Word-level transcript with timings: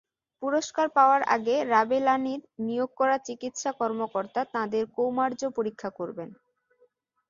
পুরস্কার 0.43 0.87
পাওয়ার 0.89 1.21
আগে 1.35 1.55
রাবেলানির 1.69 2.41
নিয়োগ 2.59 2.89
করা 2.99 3.15
চিকিত্সা 3.27 3.71
কর্মকর্তা 3.79 4.41
তাঁদের 4.53 4.83
কৌমার্য 4.95 5.41
পরীক্ষা 5.57 5.89
করবেন। 5.99 6.29